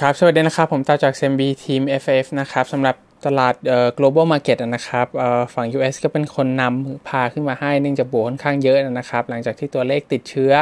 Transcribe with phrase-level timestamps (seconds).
[0.00, 2.94] ครับ สวัสดีนะครับ ผมตาจากเซมบีทีม FF นะครับสำหรับ
[3.26, 3.54] ตลาด
[3.98, 5.06] global market นะครับ
[5.54, 10.52] ฝั่ง US ก็เป็นคนนำพาขึ้นมาให้เนื่องจากบวกค่อนข้างเยอะนะครับ หลังจากที่ตัวเลขติดเชื้อ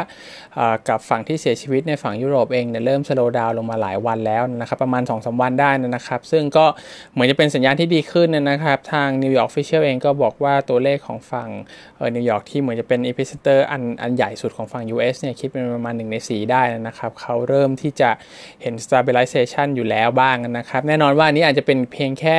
[0.57, 0.59] อ
[0.89, 6.65] กับฝั่งที่เสียชีวิตในฝั่งยุโรปเองเนี่ยเริ่มสโลว์ดาวลงมาหลายวันแล้วนะครับ ประมาณ2อสวันได้นะครับ ซึ่งก็
[7.11, 11.49] เหมือนจะเป็นสัญญาณที่ดีขึ้นนะครับ ทาง New York Official เองก็บอกว่าตัวเลขของฝั่ง
[12.15, 18.09] นิวยอร์กที่เหมือนจะเป็น epicenter อันอันใหญ่สุดของฝั่ง US เนี่ยคิดเป็นประมาณ1ใน4 ได้นะครับเขาเริ่มที่จะ
[18.61, 22.37] เห็น stabilization อยู่แล้วบ้างนะครับ แน่นอนว่านี้อาจจะเป็นเพียงแค่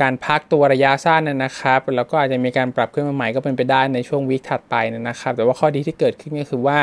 [0.00, 4.74] การพักตัวระยะสั้นนะครับแล้วก็อาจจะมีการปรับขึ้นมาใหม่ก็เป็นไปได้ในช่วงวิกถัดไป
[5.08, 6.78] นะครับ แต่ว่าข้อดีที่เกิดขึ้นก็คือว่า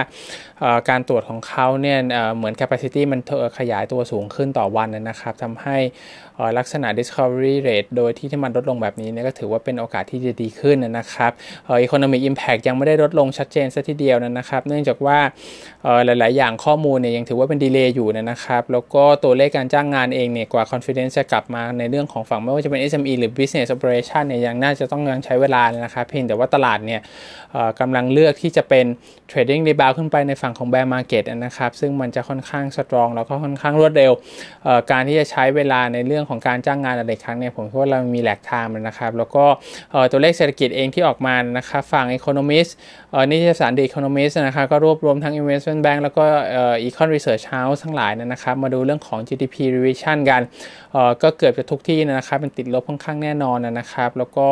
[0.90, 1.98] การตรวจของเขาเนี่ย
[2.36, 3.20] เหมือน capacity มัน
[3.60, 5.78] ขยายตัวสูงขึ้นต่อวันนะครับทำให้
[6.58, 11.32] ลักษณะ discovery rate โดยที่ที่มันลดลงแบบนี้เนี่ยก็ถือว่าเป็นโอกาสที่จะดีขึ้นนะครับ
[11.86, 15.18] economic impact ยังไม่ได้ลดลงชัดเจนซะทีเดียวนะครับ เนื่องจากว่า
[16.06, 27.02] หลาย ๆ อย่างข้อมูลเนี่ยยังถือว่าเป็นดีเลย์อยู่นะครับ แล้วก็ตัวเลขการจ้างงานเองเนี่ยกว่า confidence จะกลับมาในเรื่องของฝั่งไม่ว่าจะเป็น SME หรือ business operation เนี่ยยังน่าจะต้องยังใช้เวลานะครับเพียงแต่ว่าตลาดเนี่ย
[27.80, 28.86] กำลังเลือกที่จะเป็น
[29.32, 34.12] trading rebound ขึ้นไปในฝั่งของ bear market นะครับ ซึ่งมันจะค่อนข้าง strong แล้วก็ค่อนข้างรวดเร็ว
[34.92, 39.46] การที่จะใช้เวลาในเรื่องของการจ้างงานอะไรครั้งเนี่ยผมคิดว่าเรามีแหลกทางนะครับ แล้วก็
[40.12, 42.72] ตัวเลขเศรษฐกิจเองที่ออกมานะครับฝั่ง Economist
[43.32, 46.24] นิตยสาร The Economist นะครับก็รวบรวมทั้ง Investment Bank แล้วก็
[46.84, 50.42] Econ Research House ทั้งหลายนะครับมาดูเรื่องของ GDP revision กัน
[51.24, 54.48] ก็เกิดจากทุกที่นะครับเป็นติดลบค่อนข้างแน่นอนนะครับ แล้วก็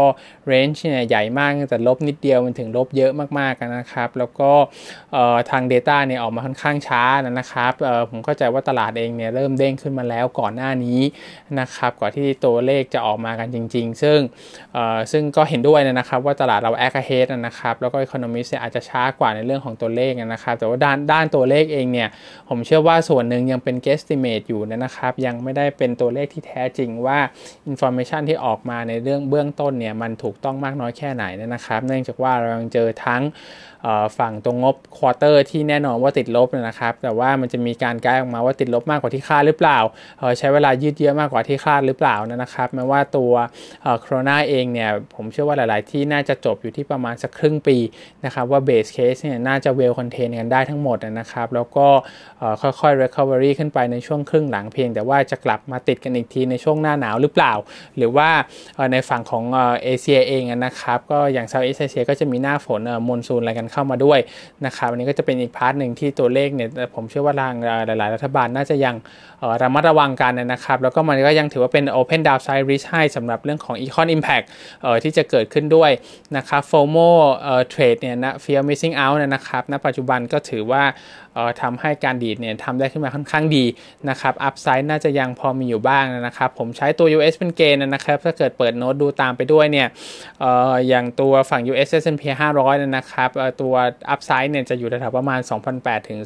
[0.51, 4.51] range เนี่ยใหญ่มากแต่ลบนิดเดียวมันถึงลบเยอะมากๆนะครับ แล้วก็
[5.49, 7.03] ทาง Data เนี่ยออกมาค่อนข้างช้า
[7.39, 7.73] นะครับ
[8.09, 10.99] ผมเข้าใจว่าตลาดเองเนี่ยเริ่มเด้งขึ้นมาแล้วก่อนหน้านี้
[11.59, 14.19] นะครับก่อนที่ตัวเลขจะออกมากันจริง ๆ ซึ่ง
[15.11, 22.09] ซึ่งก็เห็นด้วยนะครับว่าตลาดเรา ahead นะครับแล้วก็ Economist อาจจะช้ากว่าในเรื่องของตัวเลขนะครับแต่ว่าด้านด้านตัวเลขเองเนี่ย
[22.49, 27.19] ผมเชื่อว่าส่วนหนึ่งยังเป็น guesstimate อยู่นะครับยังไม่ได้เป็นตัวเลขที่แท้จริงว่า
[27.71, 33.23] information ที่ออกมาในเรื่องเบื้องต้นเนี่ยมันถูกต้องมากน้อยแค่ไหนนะครับ เนื่องจากว่าเรายังเจอทั้ง
[34.19, 39.79] ฝั่งตรงงบ quarter ที่แน่นอนว่าติดลบนะครับ แต่ว่ามันจะมีการกายออกมาว่าติดลบมากกว่าที่คาดหรือเปล่า
[40.37, 43.33] ใช้เวลายืดเยื้อมากกว่าที่คาดหรือเปล่านะครับแม้ว่าตัว
[44.01, 47.77] โคโรนาเองเนี่ยผมเชื่อว่าหลาย ๆ ที่น่าจะจบอยู่ที่ประมาณสักครึ่งปี
[48.25, 51.87] นะครับว่า base case เนี่ยน่าจะ well contain กันได้ทั้งหมดนะครับ แล้วก็
[52.61, 57.52] ค่อยๆ recovery ขึ้นไปในช่วงครึ่งหลังเพียง แต่ว่าจะกลับมาติดกันอีกทีในช่วงหน้าหนาวหรือเปล่า
[57.97, 58.29] หรือว่า
[58.91, 59.43] ในฝั่งของ
[59.83, 64.19] เอเชียเองนะครับก็อย่าง South Asia ก็จะมีหน้าฝน monsoon อะไรกันเข้ามาด้วย
[64.65, 67.55] นะครับอันนี้ก็จะเป็นอีก part หนึ่งที่ตัวเลขเนี่ยผมเชื่อว่าทาง
[67.85, 68.95] หลาย ๆ รัฐบาลน่าจะยัง
[69.61, 74.45] ระมัดระวังกันนะครับ แล้วก็มันก็ยังถือว่าเป็น Open Downside Risk ให้สำหรับเรื่องของ Econ Impact
[75.03, 75.91] ที่จะเกิดขึ้นด้วย
[76.37, 77.09] นะครับ FOMO
[77.73, 80.83] Trade เนี่ยนะ Fear Missing Out นะครับณปัจจุบันก็ถือว่า
[81.61, 83.65] ทำให้การดีดเนี่ยทำได้ขึ้นมาค่อนข้างดี
[84.09, 89.87] นะครับอัพไซด์น่าจะยังพอมีอยู่บ้างนะครับ ผมใช้ตัว US เป็นเกณฑ์นะครับ ถ้าเกิดเปิดโน้ตดูตามไปด้วยเนี่ย
[90.43, 90.45] อ
[90.87, 92.23] อย่างตัวฝั่ง US S&P
[92.57, 93.29] 500 นะครับ
[93.61, 93.73] ตัว
[94.09, 95.39] upside เนี่ยจะอยู่แถวประมาณ
[95.73, 96.19] 2,008ถึง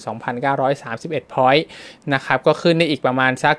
[0.63, 1.65] 2,931 point
[2.13, 3.55] นะครับ ก็ขึ้นได้อีกประมาณสัก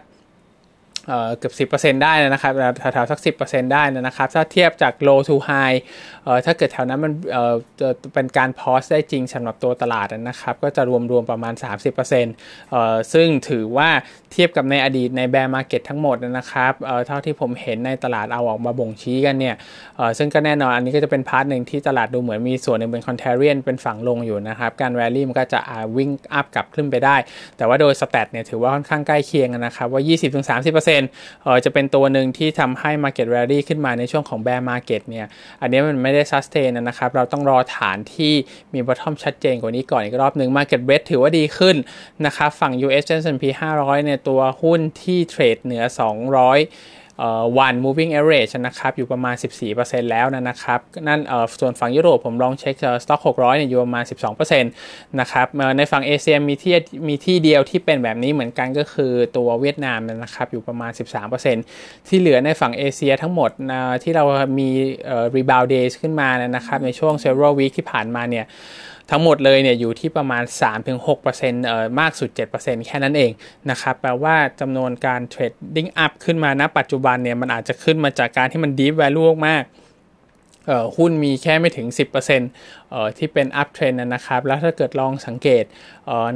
[1.38, 5.78] เกือบ 10%ได้นะครับแถวๆสัก 10%ได้นะครับ ถ้าเทียบจาก low to high
[6.46, 7.12] ถ้าเกิดแถวนั้นมัน
[8.14, 11.54] เป็นการพอสได้จริงสำหรับตัวตลาดนะครับ ก็จะรวมๆประมาณ
[12.32, 13.88] 30%ซึ่งถือว่า
[14.32, 16.72] เทียบกับในอดีตใน bear market ทั้งหมดนะครับ
[17.06, 19.56] เท่าที่ผมเห็นในตลาดเอาออกมาบ่งชี้กันเนี่ย
[20.18, 25.60] ซึ่งก็แน่นอนอันนี้ก็จะเป็น part หนึ่งที่ตลาดดูเหมือนมีส่วนหนึ่งเป็น contrarian เป็นฝั่งลงอยู่นะครับ การแรลลี่มันก็จะ
[25.96, 27.16] วิ่ง up กลับขึ้นไปได้
[27.56, 30.02] แต่ว่าโดย stat เนี่ยถือว่าค่อนข้างใกล้เคียงนะครับว่า
[30.56, 30.97] 20-30%
[31.42, 35.26] เออจะเป็นตัวหนึ่งที่ทำให้ Market Rally ขึ้นมาในช่วงของ Bear Market เนี่ย
[35.60, 38.32] อันนี้มันไม่ได้ sustain นะครับ เราต้องรอฐานที่
[38.74, 41.76] มี bottom ชัดเจนกว่านี้ก่อนอีกรอบหนึ่ง Market b r e a d ถือว่าดีขึ้น
[42.26, 43.44] นะครับ ฝั่ง US S&P
[43.76, 47.07] 500 เนี่ยตัวหุ้นที่เทรดเหนือ 200
[47.58, 49.34] วัน moving average นะครับ อยู่ประมาณ
[49.72, 51.20] 14%แล้วนะครับ นั่น
[51.60, 52.74] ส่วนฝั่งยุโรปผมลองเช็ค
[53.04, 54.04] stock 600เนี่ยอยู่ประมาณ
[54.40, 55.46] 12%นะครับ
[55.76, 56.74] ในฝั่งเอเชียมีที่
[57.08, 60.90] มีที่เดียวที่เป็นแบบนี้เหมือนกันก็คือตัวเวียดนามนะครับ อยู่ประมาณ
[61.50, 63.50] 13%ที่เหลือในฝั่งเอเชียทั้งหมด
[64.02, 64.24] ที่เรา
[64.58, 64.68] มี
[65.36, 68.46] rebound days ขึ้นมานะครับ ในช่วง several week ที่ผ่านมาเนี่ย
[69.10, 70.42] ทั้งหมดเลยเนี่ยอยู่ที่ประมาณ
[71.04, 73.30] 3-6%เอ่อมากสุด 7%แค่นั้นเอง
[73.70, 79.64] นะครับแปลว่าจำนวนการ trading up ขึ้นมาณปัจจุบันเนี่ยมันอาจจะขึ้นมาจากการที่มัน deep value มาก
[80.96, 85.64] หุ้นมีแค่ไม่ถึง 10%เอ่อที่เป็น uptrend นะครับ แล้วถ้าเกิดลองสังเกต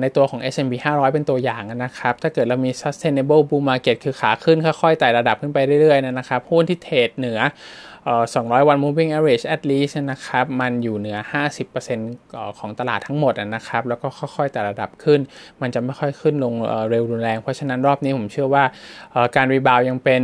[0.01, 7.39] ในตัวของ S&P 500 เป็นตัวอย่างนะครับ ถ้าเกิดเรามี sustainable bull market คือขาขึ้นค่อยๆไต่ระดับขึ้นไปเรื่อยๆนะครับ หุ้นที่เทรดเหนือ
[8.11, 11.19] 200 วัน moving average at least นะครับ มันอยู่เหนือ
[11.89, 15.21] 50%ของตลาดทั้งหมดนะครับ แล้วก็ค่อยๆไต่ระดับขึ้น
[15.61, 16.55] มันจะไม่ค่อยขึ้นลง
[16.91, 18.65] เร็วรุนแรง เพราะฉะนั้นรอบนี้ผมเชื่อว่า
[19.37, 20.23] การ rebound ยังเป็น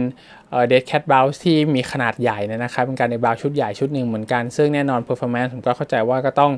[0.69, 6.52] dead cat bounce ที่มีขนาดใหญ่นะครับเป็นการในบาวชุดใหญ่ชุดหนึ่งเหมือนกัน ซึ่งแน่นอน performance ผมก็เข้าใจว่าก็ต้อง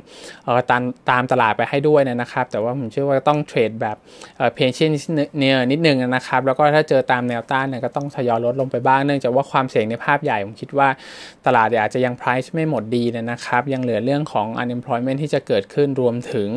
[0.71, 3.97] ตามตามตลาดไปให้ด้วยนะครับ แต่ว่าผมเชื่อว่าต้องเทรดแบบ
[4.55, 10.89] precautionary นิดนึงนะครับ แล้วก็ถ้าเจอตามแนวต้านเนี่ยก็ต้องทยอยลดลงไปบ้างเนื่องจากว่าความเสี่ยงในภาพใหญ่ ผมคิดว่า
[11.47, 16.49] ตลาดอาจจะยัง price ไม่หมดดีนะครับ ยังเหลือเรื่องของ unemployment ที่จะเกิดขึ้นรวมถึง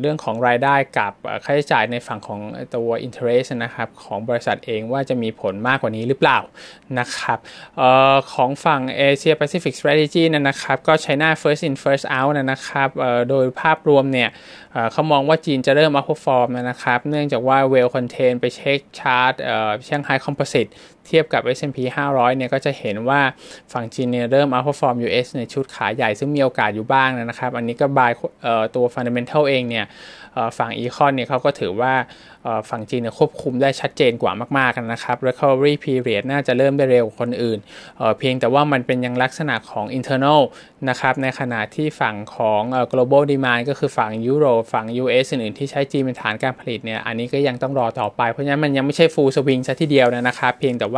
[0.00, 1.12] เรื่องของรายได้กับ
[1.44, 2.40] ค่าใช้จ่ายในฝั่งของ
[2.74, 6.38] ตัว interest นะครับของบริษัทเองว่าจะมีผลมากกว่านี้หรือเปล่า
[6.98, 7.38] นะครับ
[7.80, 7.82] อ
[8.12, 12.88] อของฝั่ง Asia Pacific Strategy นะนะครับก็ China first in first out นะครับ
[13.30, 14.30] โดยภาพรวมเนี่ย
[14.92, 19.32] เขามองว่าจีนจะเริ่ม outperform นะครับเนื่องจากว่า well contain ไปเช็คชาร์ต
[19.84, 20.70] เชียงไฮ้ composite
[21.08, 21.78] เทียบกับ S&P
[22.08, 23.20] 500 เนี่ยก็จะเห็นว่า
[23.72, 28.12] ฝั่งจีนเนี่ยเริ่ม outperform US ในชุดขาใหญ่ซึ่งมีโอกาสอยู่บ้างนะครับ อันนี้ก็บาย
[28.74, 29.86] ตัว fundamental เองเนี่ย
[30.58, 31.94] ฝั่งอีคอนเนี่ยเขาก็ถือว่า
[32.70, 37.58] ฝั่งจีนควบคุมได้ชัดเจนกว่ามากๆนะครับ recovery period น่าจะเริ่มได้เร็วกว่าคนอื่น
[37.98, 40.40] เเพียงแต่ว่ามันเป็นยังลักษณะของ internal
[40.88, 42.62] นะครับ ในขณะที่ฝั่งของ
[42.92, 50.96] global demand ก็คือฝั่งยุโรปฝั่ง US อื่นๆที่ใช้จีนเป็นฐานการผลิตเนี่ย อันนี้ก็ยังต้องรอต่อไป เพราะฉะนั้นมันยังไม่ใช่ full swing ซะทีเดียวนะครับ เพียงแต่ว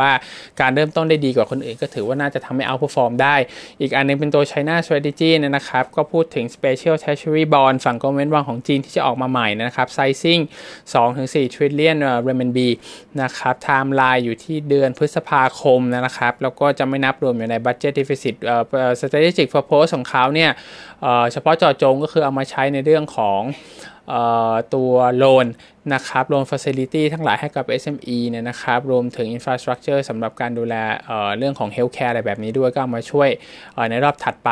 [0.61, 3.35] การเริ่มต้นได้ดีกว่าคนอื่น ก็ถือว่าน่าจะทำให้ outperform ได้
[3.81, 10.41] อีกอันนึงเป็นตัว China strategy นะครับ ก็พูดถึง special treasury bond ฝั่งกองเว้นวางของจีนที่จะออกมาใหม่นะครับ sizing
[10.93, 12.69] 2-4 trillion renminbi
[13.21, 18.35] นะครับ timeline อยู่ที่เดือนพฤษภาคมนะครับ แล้วก็จะไม่นับรวมอยู่ใน budget deficit
[18.99, 20.51] strategic purpose ของเขาเนี่ย
[21.31, 23.41] เฉพาะเจาะจงก็คือเอามาใช้ในเรื่องของ
[24.73, 25.47] ตัวโลน
[25.93, 30.75] นะครับโลนฟ facility ทั้งหลายให้กับ SME เนี่ยนะครับรวมถึง infrastructure สำหรับการดูแล
[31.05, 33.29] เเรื่องของ healthcare อะไรแบบนี้ด้วยก็มาช่วย
[33.89, 34.49] ในรอบถัดไป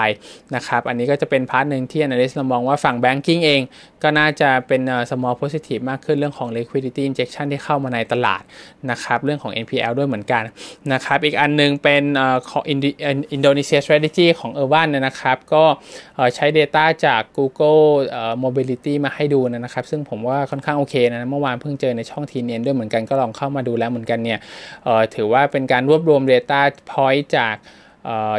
[0.56, 3.62] นะครับอันนี้ก็จะเป็น part หนึ่งที่ analyst เรามองว่าฝั่ง banking เอง
[4.04, 8.42] ก็น่าจะเป็น small positive มากขึ้นเรื่องของ liquidity injection ที่เข้ามาในตลาด
[8.92, 10.44] นะครับเรื่องของ NPL ด้วยเหมือนกัน
[10.94, 12.04] นะครับอีกอันนึงเป็น
[12.50, 15.63] ของอินโดนีเซีย strategy ของ u r b a n นะครับก็
[16.36, 17.84] ใช้ data จาก Google
[18.44, 24.39] Mobility มาให้ดูนะครับ ซึ่งผมว่าค่อนข้างโอเคนะ เมื่อวานเพิ่งเจอในช่องทีเนียนด้วยเหมือนกันก็ลองเข้ามาดูแล้วเหมือนกันเนี่ย
[25.15, 27.56] ถือว่าเป็นการรวบรวม Data Point จาก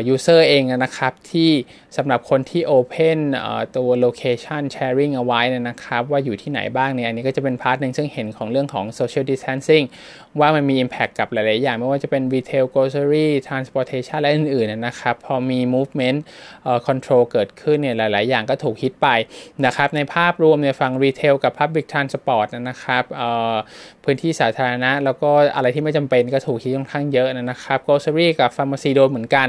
[0.08, 1.50] user เองนะครับที่
[1.96, 3.18] สำหรับคนที่ Open
[3.76, 9.84] ตัว Location Sharing เอาไว้นะครับว่าอยู่ที่ไหนบ้างเนี่ยอันนี้ก็จะเป็น part หนึ่งซึ่งเห็นของเรื่องของ Social Distancing
[10.40, 16.18] ว่ามันมี Impact กับหลาย ๆ อย่าง ไม่ว่าจะเป็น Retail Grocery Transportation และอื่น ๆ นะครับ พอมี Movement
[16.86, 19.08] Control เกิดขึ้นเนี่ยหลาย ๆ อย่างก็ถูกฮิตไป
[19.66, 23.04] นะครับในภาพรวมเนี่ยฝั่ง Retail กับ Public Transport นะครับ
[24.04, 29.48] พื้นที่สาธารณะ แล้วก็อะไรที่ไม่จำเป็นก็ถูกฮิตค่อนข้างเยอะนะครับ Grocery กับ Pharmacy โดนเหมือนกัน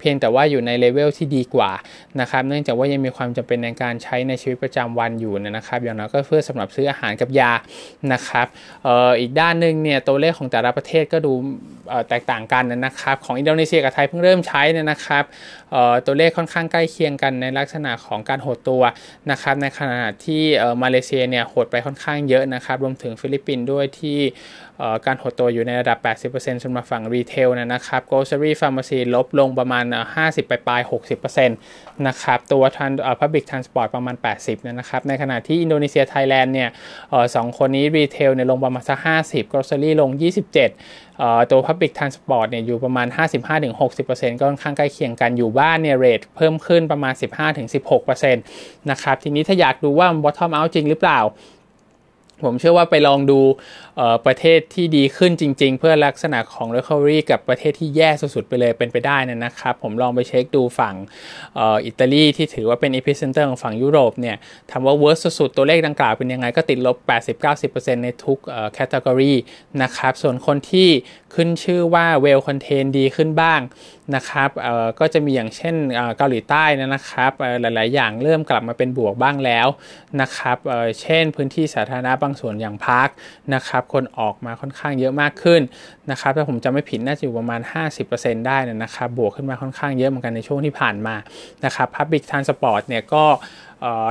[0.00, 1.70] เพียงแต่ว่าอยู่ในเลเวลที่ดีกว่า
[2.20, 7.52] นะครับเนื่องจากว่ายังมีความจำเป็นในการใช้ในชีวิตประจำวันอยู่นะครับอย่างน้อยก็เพื่อสำหรับซื้ออาหารกับยา
[8.12, 8.46] นะครับ
[8.86, 11.32] อออีกด้านหนึ่งเนี่ยตัวเลขของแต่ละประเทศก็ดู
[12.08, 15.24] แตกต่างกันนะครับ ของอินโดนีเซียกับไทยเพิ่งเริ่มใช้นะครับ
[16.06, 18.82] ตัวเลขค่อนข้างใกล้เคียงกันในลักษณะของการหดตัว
[19.30, 20.42] นะครับในขณะที่
[20.82, 24.18] มาเลเซียเนี่ยหดไปค่อนข้างเยอะนะครับรวมถึงฟิลิปปินส์ด้วยที่
[25.06, 25.98] การหดตัวอยู่ในระดับ
[26.32, 29.84] 80%สำหรับฝั่ง retail นะครับ grocery pharmacy ลบลงประมาณ
[30.16, 30.80] 50 ไปปลาย
[31.18, 32.62] 60%นะครับตัว
[33.20, 36.70] public transport ประมาณ 80นะครับในขณะที่อินโดนีเซียไทยแลนด์เนี่ย
[37.34, 43.06] สองคนนี้ retail เนี่ยลงประมาณสัก50 grocery ลง 27 ตัว Public Transport เนี่ยอยู่ประมาณ
[43.74, 47.14] 55-60%ก็ค่อนข้างใกล้เคียงกันอยู่บ้านเนี่ย rate เพิ่มขึ้นประมาณ
[47.76, 51.20] 15-16%นะครับทีนี้ถ้าอยากดูว่า bottom out จริงหรือเปล่า
[52.44, 53.40] ผมเชื่อว่าไปลองดู
[54.26, 60.94] ประเทศที่ดีขึ้นจริง ๆ เพื่อลักษณะของ recovery กับประเทศที่แย่สุดๆไปเลยเป็นไปได้นะครับ ผมลองไปเช็คดูฝั่ง
[61.86, 64.36] อิตาลีที่ถือว่าเป็น epicenter ของฝั่งยุโรปเนี่ย
[64.70, 66.96] ทำว่า worst สุดๆ ตัวเลขดังกล่าวเป็นยังไงก็ติดลบ
[67.46, 68.38] 80-90%ในทุก
[68.76, 69.34] category
[69.82, 70.88] นะครับ ส่วนคนที่
[71.34, 73.60] ขึ้นชื่อว่า well contain ดีขึ้นบ้าง
[74.14, 74.50] นะครับ
[75.00, 75.74] ก็จะมีอย่างเช่น
[76.16, 79.68] เกาหลีใต้นะครับหลายๆ อย่างเริ่มกลับมาเป็นบวกบ้างแล้ว
[80.20, 80.56] นะครับ
[81.00, 83.08] เช่นพื้นที่สาธารณะบางส่วนอย่างพาร์ค
[83.54, 85.60] นะครับคนออกมาค่อนข้างเยอะมากขึ้น
[86.10, 87.60] นะครับถ้าผมจำไม่ผิดน่าจะอยู่ประมาณ
[88.04, 91.16] 50%ได้นะครับบวกขึ้นมาค่อนข้างเยอะเหมือนกันในช่วงที่ผ่านมา
[91.64, 93.24] นะครับ Public Transport เนี่ยก็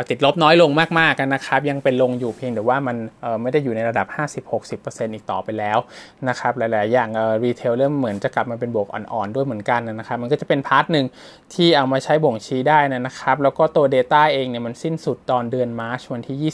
[0.09, 2.97] ติดลบน้อยลงมากๆกันนะครับ ยังเป็นลงอยู่เพียงแต่ว่ามัน
[3.41, 4.07] ไม่ได้อยู่ในระดับ
[4.57, 5.77] 50-60%อีกต่อไปแล้ว
[6.29, 7.09] นะครับหลายๆ อย่าง
[7.43, 11.05] retail เริ่มเหมือนจะกลับมาเป็นบวกอ่อนๆ ด้วยเหมือนกันนะครับมันก็จะเป็นพาร์ทหนึ่ง
[11.53, 16.53] ที่เอามาใช้บ่งชี้ได้นะครับ แล้วก็ตัว Data เองเนี่ยมันสิ้นสุดตอนเดือน March วันที่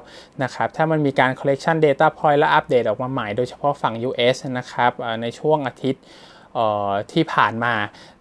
[0.00, 4.92] 29 นะครับ ถ้ามันมีการ collection data point และอัปเดตออกมาใหม่โดยเฉพาะฝั่ง US นะครับ
[5.22, 6.02] ในช่วงอาทิตย์
[7.12, 7.74] ที่ผ่านมา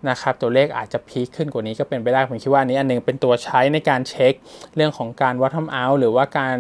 [0.10, 4.34] นะครับตัวเลขอาจจะพีคขึ้นกว่านี้ก็เป็นไปได้ผมคิดว่านี้อันนึงเป็นตัวใช้ในการเช็ค
[4.75, 6.58] เรื่องของการ bottom out หรือว่าการ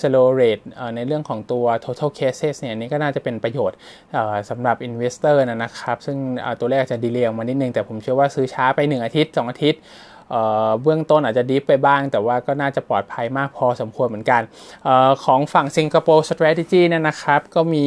[0.00, 0.64] slow rate
[0.96, 3.76] ในเรื่องของตัว total cases เนี่ยนี่ก็น่าจะเป็นประโยชน์
[4.50, 6.18] สำหรับ investor นะครับ ซึ่ง
[6.60, 9.80] ตัวเลขอาจะดีเลย์ออกมานิดนึงแต่ผมเชื่อว่าซื้อช้าไป 1 อาทิตย์ 2 อาทิตย์
[10.82, 14.42] เบื้องต้นอาจจะดิฟไปบ้าง แต่ว่าก็น่าจะปลอดภัยมากพอสมควรเหมือนกัน
[14.88, 14.90] อ
[15.24, 17.86] ของฝั่งสิงคโปร์ strategy เนี่ยนะครับก็มี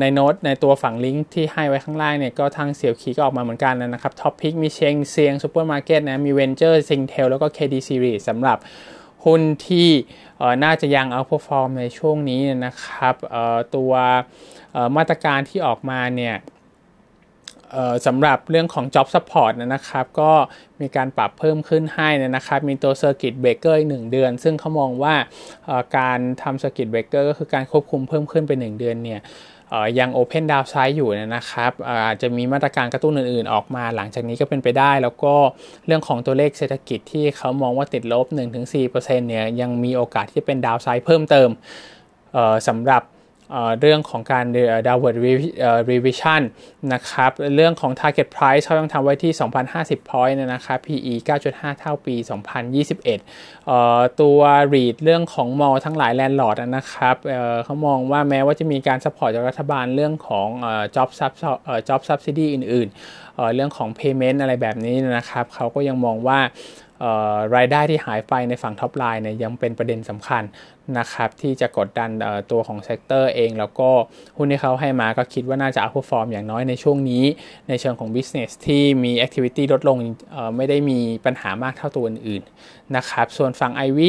[0.00, 8.58] ในโน้ตในตัวฝั่งลิงก์ที่ให้ไว้ข้างล่างเนี่ยก็ทางเสี่ยวคีก็ออกมาเหมือนกันนะครับ top pick มี Sheng Siong Supermarket นะมี Venture Singtel แล้วก็ KDC REIT สำหรับ
[9.24, 9.88] หุ้นที่
[10.64, 13.14] น่าจะยัง outperform ในช่วงนี้นะครับ
[13.74, 13.92] ตัว
[14.96, 16.36] มาตรการที่ออกมาเนี่ย
[18.06, 20.32] สำหรับเรื่องของ Job Support นะครับ ก็
[20.80, 25.14] มีการปรับเพิ่มขึ้นให้นะครับ มีตัว Circuit Breaker อีก1เดือน ซึ่งเขามองว่า
[25.98, 29.20] การทำ Circuit Breaker ก็คือการควบคุมเพิ่มขึ้นเป็น 1 เดือนเนี่ย
[29.98, 35.34] ยัง Open Downside อยู่นะครับอาจจะมีมาตรการกระตุ้นอื่นๆ ออกมา หลังจากนี้ก็เป็นไปได้ แล้วก็
[35.86, 38.26] เรื่องของตัวเลขเศรษฐกิจที่เขามองว่าติดลบ
[38.76, 38.92] 1-4%
[39.28, 41.48] เนี่ยยังมีโอกาสที่จะเป็นดาวไซด์เพิ่มเติม
[42.68, 43.02] สำหรับ
[43.80, 44.44] เรื่องของการ
[44.86, 45.16] downward
[45.90, 46.42] revision
[46.92, 49.32] นะครับ เรื่องของ target price เขาต้องทำไว้ที่
[49.70, 51.14] 2,050 point นะครับ PE
[51.48, 52.14] 9.5 เท่าปี
[53.36, 54.38] 2021 ตัว
[54.74, 57.16] REIT เรื่องของ mall ทั้งหลาย landlord นะครับ
[57.64, 60.48] เขามองว่าแม้ว่าจะมีการ support จากรัฐบาลเรื่องของ
[60.96, 61.32] job sub
[61.88, 62.88] job subsidy อื่น
[63.20, 66.38] ๆ เรื่องของ payment อะไรแบบนี้นะครับ เขาก็ยังมองว่า
[67.56, 70.42] รายได้ที่หายไปในฝั่ง top line เนี่ยยังเป็นประเด็นสำคัญ
[70.98, 72.10] นะครับที่จะกดดัน
[72.50, 73.90] ตัวของ sector เอง แล้วก็
[74.36, 77.24] หุ้นที่เขาให้มาก็คิดว่าน่าจะ outperform อย่างน้อยในช่วงนี้
[77.68, 79.98] ในเชิงของ business ที่มี activity ลดลง
[80.56, 84.00] ไม่ได้มีปัญหามากเท่าตัวอื่นๆนะครับส่วนฝั่ง IV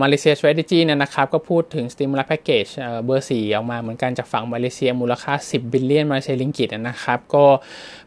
[0.00, 2.70] มาเลเซีย strategy เนี่ยนะครับ ก็พูดถึง stimulus package
[3.04, 7.44] เบอร์ 4 ออกมาเหมือนกันจากฝั่งมาเลเซียมูลค่า 10 billion มาเลเซียริงกิตนะครับ ก็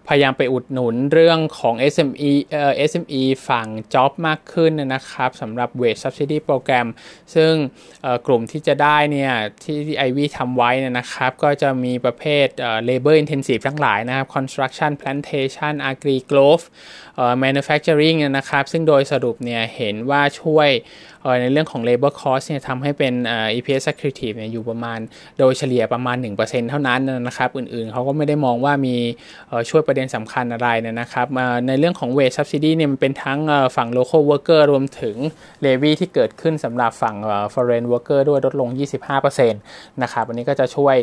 [0.08, 6.88] พยายามไปอุดหนุนเรื่องของ SME เอ่อ SME ฝั่ง job มากขึ้นนะครับสำหรับ wage subsidy program
[7.36, 7.54] ซึ่ง
[8.28, 9.34] กลุ่มที่จะได้เนี่ย
[9.64, 12.48] ที่ไอวีทำไว้นะครับ ก็จะมีประเภท
[12.90, 16.66] labor intensive ทั้งหลายนะครับ construction plantation agri growth
[17.44, 20.70] manufacturing นะครับ ซึ่งโดยสรุปเนี่ยเห็นว่าช่วย
[21.42, 23.13] ในเรื่องของ labor cost เนี่ยทำให้เป็น
[23.58, 25.00] EPS accretive เนี่ยอยู่ประมาณ
[25.40, 28.96] โดยเฉลี่ยประมาณ 1%เท่านั้นนะครับ อื่นๆเขาก็ไม่ได้มองว่ามี
[29.70, 31.28] ช่วยประเด็นสำคัญอะไรนะครับ
[31.68, 33.40] ในเรื่องของ wage subsidy เนี่ยมันเป็นทั้ง
[33.75, 35.16] ฝั่ง local worker รวมถึง
[35.66, 37.16] levy ที่เกิดขึ้นสำหรับฝั่ง
[37.54, 38.70] foreign worker ด้วยลดลง
[39.16, 40.96] 25%นะครับอันนี้ก็จะช่วย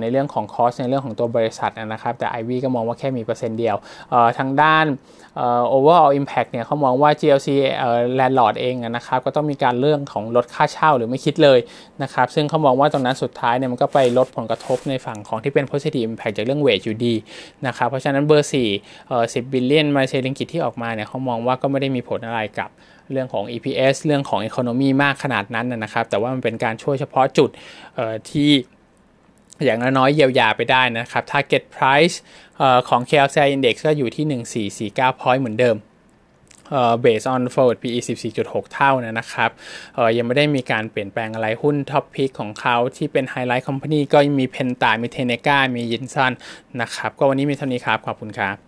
[0.00, 3.76] ในเรื่องของ cost ในเรื่องของตัวบริษัทนะครับ แต่ IV ก็มองว่าแค่มีเปอร์เซ็นต์เดียว
[4.38, 4.86] ทางด้าน
[5.74, 7.48] overall impact เนี่ยเขามองว่า GLC
[8.18, 11.58] landlord เองนะครับก็ต้องมีการเรื่องของลดค่าเช่าหรือไม่คิดเลย
[12.02, 17.14] นะครับซึ่งเขามองว่าตรงนั้นสุดท้ายเนี่ยมันก็ไปลดผลกระทบในฝั่งของที่เป็น positive impact จากเรื่อง wage อยู่ดี
[17.66, 22.70] นะครับเพราะฉะนั้นเบอร์4เอ่อ10บิลเลียนมาเชลิงกิตที่ออกมาเนี่ยเขามองว่าก็ไม่ได้มีผลอะไรกับ
[23.12, 27.50] เรื่องของ EPS เรื่องของ Economy มากขนาดนั้นนะครับ แต่ว่ามันเป็นการช่วยเฉพาะจุด
[28.30, 28.50] ที่
[29.64, 32.16] อย่างน้อยๆเยียวยาไปได้นะครับ Target Price
[32.88, 35.76] ของ KLCI Index ก็อยู่ที่ 1449 point เหมือนเดิม
[37.04, 38.00] based on forward PE
[38.36, 39.50] 14.6 เท่านะครับ
[39.94, 46.32] เอ่อยังไม่ได้มีการเปลี่ยนแปลงอะไรหุ้น top pick ของเขาที่เป็น highlight company ก็มี Penta มี Tenaga มี Yinson
[46.80, 48.67] นะครับ ก็วันนี้มีเท่านี้ครับ ขอบคุณครับ